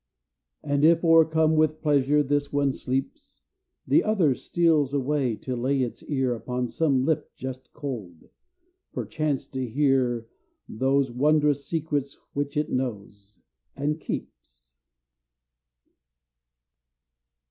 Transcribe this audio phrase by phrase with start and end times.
[0.63, 3.43] And if o'ercome with pleasure this one sleeps,
[3.85, 8.27] The other steals away to lay its ear Upon some lip just cold,
[8.93, 10.27] perchance to hear
[10.67, 13.37] Those wondrous secrets which it knows
[13.75, 14.73] and keeps!